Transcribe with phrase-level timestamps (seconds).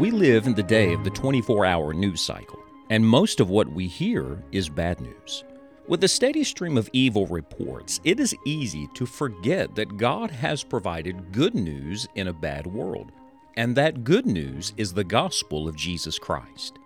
[0.00, 3.70] We live in the day of the 24 hour news cycle, and most of what
[3.70, 5.44] we hear is bad news.
[5.88, 10.64] With a steady stream of evil reports, it is easy to forget that God has
[10.64, 13.12] provided good news in a bad world,
[13.58, 16.78] and that good news is the gospel of Jesus Christ.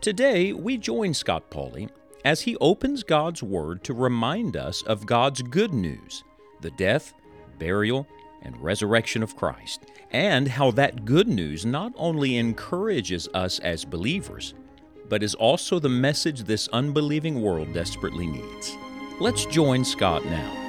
[0.00, 1.90] Today, we join Scott Pauley
[2.24, 6.22] as he opens God's Word to remind us of God's good news
[6.60, 7.14] the death,
[7.58, 8.06] burial,
[8.44, 14.54] and resurrection of Christ, and how that good news not only encourages us as believers,
[15.08, 18.76] but is also the message this unbelieving world desperately needs.
[19.20, 20.60] Let's join Scott now.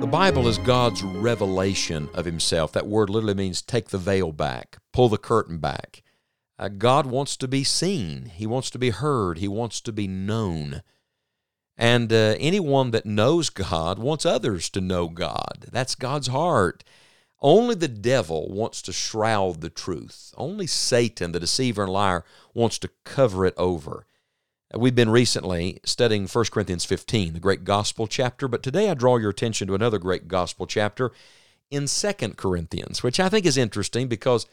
[0.00, 2.72] The Bible is God's revelation of Himself.
[2.72, 6.02] That word literally means take the veil back, pull the curtain back.
[6.58, 10.06] Uh, God wants to be seen, He wants to be heard, He wants to be
[10.06, 10.82] known.
[11.76, 15.66] And uh, anyone that knows God wants others to know God.
[15.72, 16.84] That's God's heart.
[17.40, 20.32] Only the devil wants to shroud the truth.
[20.36, 24.06] Only Satan, the deceiver and liar, wants to cover it over.
[24.76, 29.18] We've been recently studying 1 Corinthians 15, the great gospel chapter, but today I draw
[29.18, 31.12] your attention to another great gospel chapter
[31.70, 34.46] in 2 Corinthians, which I think is interesting because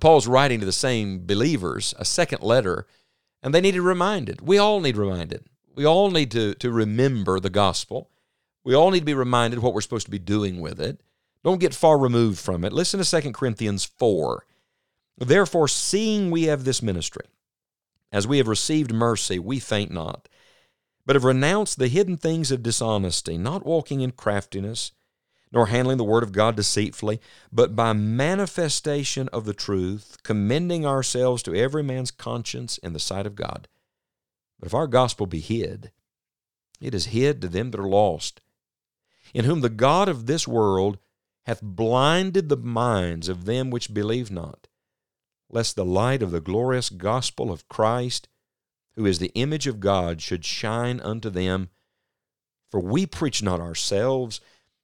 [0.00, 2.86] Paul's writing to the same believers a second letter,
[3.42, 4.40] and they needed reminded.
[4.40, 5.44] We all need reminded.
[5.78, 8.10] We all need to, to remember the gospel.
[8.64, 11.00] We all need to be reminded what we're supposed to be doing with it.
[11.44, 12.72] Don't get far removed from it.
[12.72, 14.44] Listen to 2 Corinthians 4.
[15.18, 17.26] Therefore, seeing we have this ministry,
[18.10, 20.28] as we have received mercy, we faint not,
[21.06, 24.90] but have renounced the hidden things of dishonesty, not walking in craftiness,
[25.52, 27.20] nor handling the word of God deceitfully,
[27.52, 33.28] but by manifestation of the truth, commending ourselves to every man's conscience in the sight
[33.28, 33.68] of God.
[34.58, 35.92] But if our gospel be hid,
[36.80, 38.40] it is hid to them that are lost,
[39.34, 40.98] in whom the God of this world
[41.46, 44.68] hath blinded the minds of them which believe not
[45.50, 48.28] lest the light of the glorious gospel of Christ,
[48.94, 51.70] who is the image of God, should shine unto them.
[52.70, 54.40] For we preach not ourselves,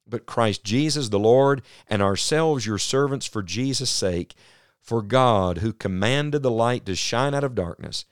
[0.07, 4.35] but Christ Jesus the Lord, and ourselves your servants for Jesus' sake.
[4.81, 8.05] For God, who commanded the light to shine out of darkness,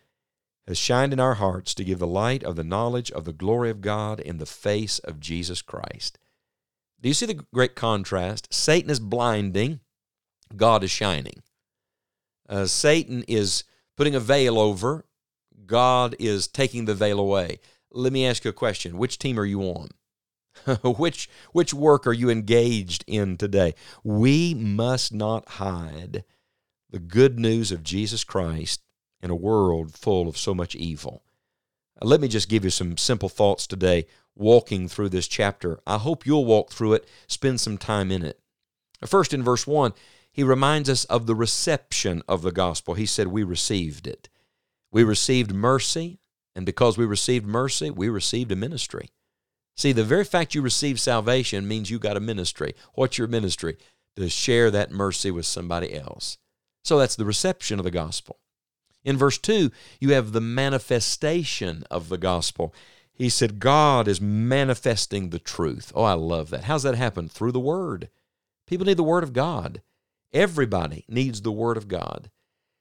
[0.67, 3.71] has shined in our hearts to give the light of the knowledge of the glory
[3.71, 6.19] of God in the face of Jesus Christ.
[7.01, 8.53] Do you see the great contrast?
[8.55, 9.81] Satan is blinding,
[10.55, 11.43] God is shining.
[12.49, 13.65] Uh, Satan is
[13.97, 15.05] putting a veil over,
[15.67, 17.59] God is taking the veil away.
[17.91, 18.99] Let me ask you a question.
[18.99, 19.89] Which team are you on?
[20.85, 23.75] which which work are you engaged in today?
[24.05, 26.25] We must not hide
[26.91, 28.83] the good news of Jesus Christ
[29.23, 31.23] in a world full of so much evil.
[32.01, 35.81] Uh, let me just give you some simple thoughts today walking through this chapter.
[35.87, 38.41] I hope you'll walk through it, spend some time in it.
[39.07, 39.93] First in verse 1,
[40.33, 42.95] he reminds us of the reception of the gospel.
[42.95, 44.29] He said, We received it.
[44.91, 46.19] We received mercy,
[46.55, 49.11] and because we received mercy, we received a ministry.
[49.77, 52.75] See, the very fact you received salvation means you got a ministry.
[52.95, 53.79] What's your ministry?
[54.17, 56.39] To share that mercy with somebody else.
[56.85, 58.39] So that's the reception of the gospel.
[59.05, 59.71] In verse 2,
[60.01, 62.73] you have the manifestation of the gospel.
[63.13, 65.93] He said, God is manifesting the truth.
[65.95, 66.65] Oh, I love that.
[66.65, 67.29] How's that happen?
[67.29, 68.09] Through the Word.
[68.67, 69.83] People need the Word of God.
[70.33, 72.31] Everybody needs the Word of God.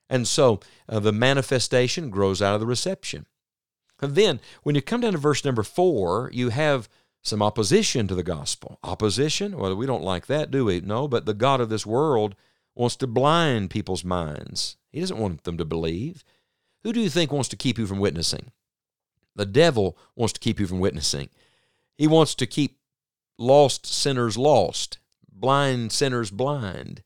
[0.10, 3.26] And so uh, the manifestation grows out of the reception.
[4.02, 6.90] And then, when you come down to verse number four, you have
[7.22, 8.80] some opposition to the gospel.
[8.84, 9.58] Opposition?
[9.58, 10.82] Well, we don't like that, do we?
[10.82, 12.36] No, but the God of this world
[12.76, 14.78] wants to blind people's minds.
[14.92, 16.24] He doesn't want them to believe.
[16.84, 18.52] Who do you think wants to keep you from witnessing?
[19.36, 21.30] The devil wants to keep you from witnessing.
[21.98, 22.80] He wants to keep
[23.38, 25.00] lost sinners lost,
[25.32, 27.04] blind sinners blind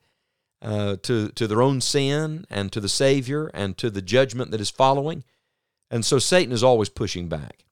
[0.61, 4.61] uh, to, to their own sin and to the Savior and to the judgment that
[4.61, 5.23] is following.
[5.91, 7.65] And so Satan is always pushing back.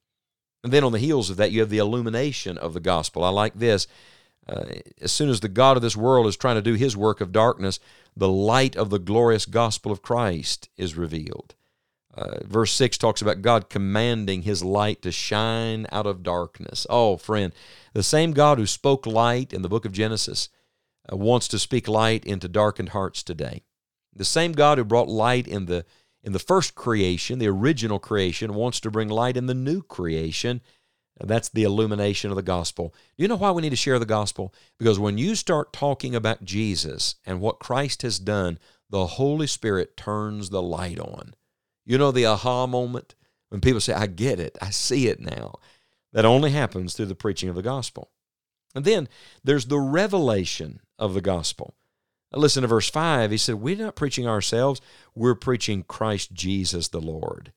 [0.64, 3.24] And then on the heels of that, you have the illumination of the gospel.
[3.24, 3.88] I like this.
[4.48, 4.66] Uh,
[5.02, 7.32] as soon as the God of this world is trying to do his work of
[7.32, 7.80] darkness,
[8.16, 11.56] the light of the glorious gospel of Christ is revealed.
[12.16, 16.86] Uh, verse 6 talks about God commanding his light to shine out of darkness.
[16.90, 17.54] Oh, friend,
[17.94, 20.50] the same God who spoke light in the book of Genesis
[21.12, 23.64] uh, wants to speak light into darkened hearts today.
[24.16, 25.86] The same God who brought light in the
[26.26, 30.62] in the first creation, the original creation, wants to bring light in the new creation.
[31.20, 32.94] That's the illumination of the gospel.
[33.16, 34.54] Do you know why we need to share the gospel?
[34.80, 38.58] Because when you start talking about Jesus and what Christ has done,
[38.90, 41.36] the Holy Spirit turns the light on.
[41.86, 43.16] You know the aha moment?
[43.50, 45.56] When people say, I get it, I see it now.
[46.12, 48.12] That only happens through the preaching of the gospel.
[48.76, 49.08] And then
[49.44, 51.76] there's the revelation of the gospel.
[52.34, 53.30] Listen to verse 5.
[53.30, 54.82] He said, We're not preaching ourselves,
[55.14, 57.52] we're preaching Christ Jesus the Lord.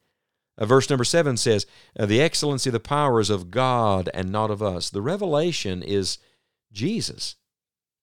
[0.59, 1.67] Uh, verse number 7 says,
[1.99, 4.91] uh, The excellency of the power is of God and not of us.
[4.91, 6.19] The revelation is
[6.73, 7.37] Jesus,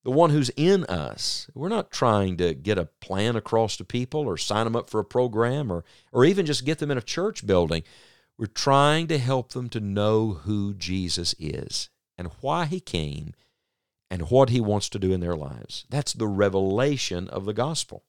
[0.04, 1.48] the one who's in us.
[1.54, 5.00] We're not trying to get a plan across to people or sign them up for
[5.00, 7.82] a program or, or even just get them in a church building.
[8.36, 13.34] We're trying to help them to know who Jesus is and why he came
[14.10, 15.86] and what he wants to do in their lives.
[15.90, 18.04] That's the revelation of the gospel.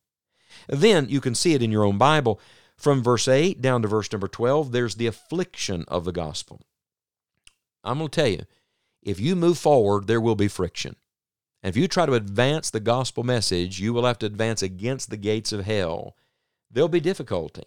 [0.67, 2.39] Then you can see it in your own Bible.
[2.77, 6.61] From verse 8 down to verse number 12, there's the affliction of the gospel.
[7.83, 8.43] I'm going to tell you,
[9.01, 10.95] if you move forward, there will be friction.
[11.63, 15.09] And if you try to advance the gospel message, you will have to advance against
[15.09, 16.15] the gates of hell.
[16.69, 17.63] There'll be difficulty.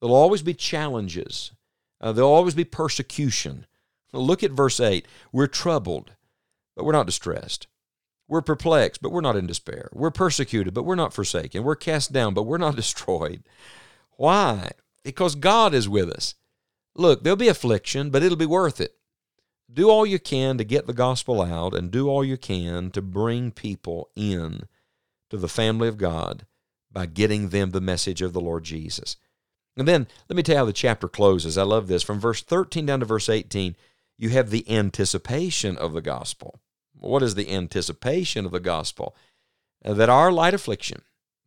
[0.00, 1.52] There'll always be challenges.
[2.00, 3.66] Uh, there'll always be persecution.
[4.12, 5.06] Look at verse 8.
[5.32, 6.12] We're troubled
[6.76, 7.66] but we're not distressed.
[8.28, 9.88] We're perplexed, but we're not in despair.
[9.92, 11.64] We're persecuted, but we're not forsaken.
[11.64, 13.42] We're cast down, but we're not destroyed.
[14.22, 14.70] Why?
[15.02, 16.36] Because God is with us.
[16.94, 18.94] Look, there'll be affliction, but it'll be worth it.
[19.68, 23.02] Do all you can to get the gospel out and do all you can to
[23.02, 24.68] bring people in
[25.30, 26.46] to the family of God
[26.88, 29.16] by getting them the message of the Lord Jesus.
[29.76, 31.58] And then let me tell you how the chapter closes.
[31.58, 32.04] I love this.
[32.04, 33.74] From verse 13 down to verse 18,
[34.18, 36.60] you have the anticipation of the gospel.
[36.96, 39.16] What is the anticipation of the gospel?
[39.84, 41.02] Uh, that our light affliction,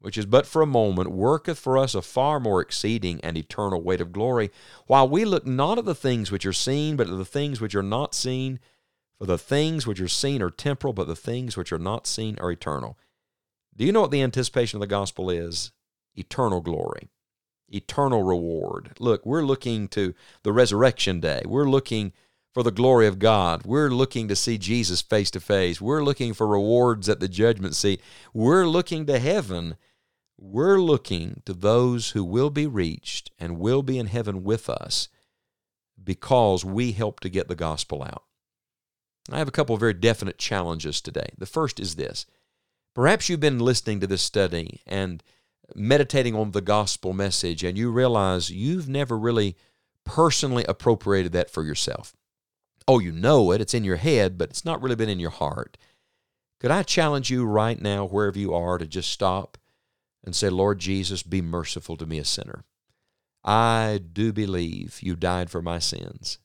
[0.06, 3.82] which is but for a moment, worketh for us a far more exceeding and eternal
[3.82, 4.52] weight of glory,
[4.86, 7.74] while we look not at the things which are seen, but at the things which
[7.74, 8.60] are not seen.
[9.18, 12.38] For the things which are seen are temporal, but the things which are not seen
[12.40, 13.00] are eternal.
[13.76, 15.72] Do you know what the anticipation of the gospel is?
[16.14, 17.10] Eternal glory,
[17.68, 18.92] eternal reward.
[19.00, 20.14] Look, we're looking to
[20.44, 21.42] the resurrection day.
[21.48, 22.14] We're looking
[22.54, 23.66] for the glory of God.
[23.66, 25.82] We're looking to see Jesus face to face.
[25.82, 28.02] We're looking for rewards at the judgment seat.
[28.36, 29.78] We're looking to heaven.
[30.38, 35.08] We're looking to those who will be reached and will be in heaven with us
[36.02, 38.24] because we help to get the gospel out.
[39.32, 41.30] I have a couple of very definite challenges today.
[41.38, 42.26] The first is this
[42.94, 45.24] perhaps you've been listening to this study and
[45.74, 49.56] meditating on the gospel message, and you realize you've never really
[50.06, 52.16] personally appropriated that for yourself
[52.88, 55.32] oh, you know it, it's in your head, but it's not really been in your
[55.32, 55.78] heart.
[56.60, 59.58] Could I challenge you right now, wherever you are, to just stop
[60.26, 62.66] and say, Lord Jesus, be merciful to me, a sinner.
[63.44, 66.40] I do believe you died for my sins.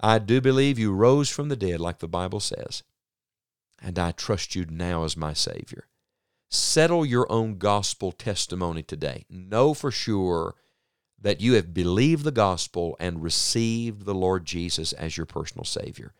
[0.00, 2.82] I do believe you rose from the dead, like the Bible says.
[3.80, 5.88] And I trust you now as my Savior.
[6.48, 9.24] Settle your own gospel testimony today.
[9.28, 10.54] Know for sure
[11.20, 16.14] that you have believed the gospel and received the Lord Jesus as your personal Savior.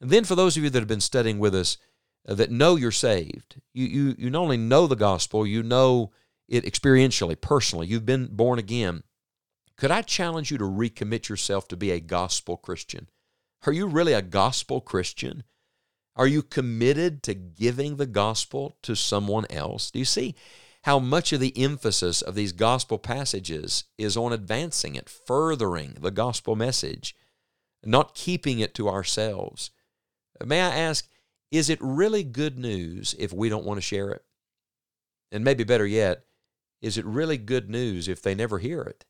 [0.00, 1.76] And then for those of you that have been studying with us
[2.28, 6.12] Uh, that know you're saved, you, you, you not only know the gospel, you know
[6.48, 7.86] it experientially, personally.
[7.86, 9.02] You've been born again.
[9.76, 13.08] Could I challenge you to recommit yourself to be a gospel Christian?
[13.66, 15.44] Are you really a gospel Christian?
[16.14, 19.90] Are you committed to giving the gospel to someone else?
[19.90, 20.34] Do you see?
[20.84, 26.10] how much of the emphasis of these gospel passages is on advancing it, furthering the
[26.10, 27.14] gospel message,
[27.84, 29.70] not keeping it to ourselves.
[30.44, 31.08] May I ask,
[31.50, 34.22] is it really good news if we don't want to share it?
[35.32, 36.24] And maybe better yet,
[36.80, 39.04] is it really good news if they never hear it?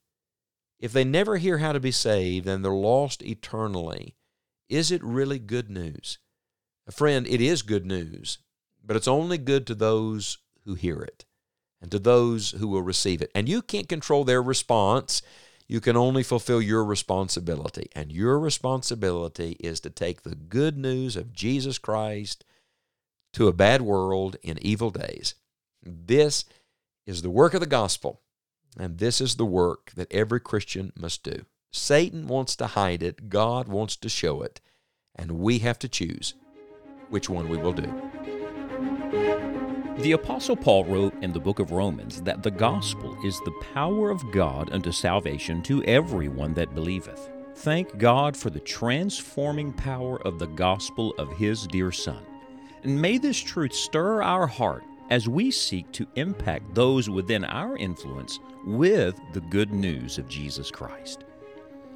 [0.78, 4.16] If they never hear how to be saved and they're lost eternally,
[4.68, 6.18] is it really good news?
[6.90, 8.38] Friend, it is good news,
[8.85, 11.25] but it's only good to those who hear it
[11.80, 13.30] and to those who will receive it.
[13.35, 15.23] And you can't control their response.
[15.70, 17.90] You can only fulfill your responsibility.
[17.94, 22.44] And your responsibility is to take the good news of Jesus Christ
[23.34, 25.36] to a bad world in evil days.
[25.80, 26.44] This
[27.06, 28.20] is the work of the gospel,
[28.76, 31.44] and this is the work that every Christian must do.
[31.72, 34.60] Satan wants to hide it, God wants to show it,
[35.14, 36.34] and we have to choose
[37.10, 39.69] which one we will do.
[40.00, 44.11] The Apostle Paul wrote in the book of Romans that the gospel is the power
[44.11, 47.28] of God unto salvation to everyone that believeth.
[47.57, 52.25] Thank God for the transforming power of the gospel of His dear Son.
[52.83, 57.76] And may this truth stir our heart as we seek to impact those within our
[57.76, 61.25] influence with the good news of Jesus Christ.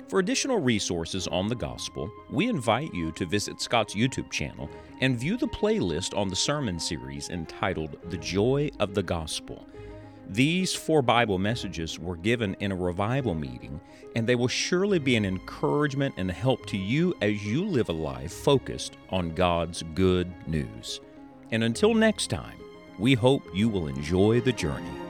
[0.09, 4.69] For additional resources on the gospel, we invite you to visit Scott's YouTube channel
[5.01, 9.67] and view the playlist on the sermon series entitled The Joy of the Gospel.
[10.29, 13.81] These four Bible messages were given in a revival meeting,
[14.15, 17.93] and they will surely be an encouragement and help to you as you live a
[17.93, 21.01] life focused on God's good news.
[21.51, 22.59] And until next time,
[22.99, 25.04] We hope you will enjoy the journey.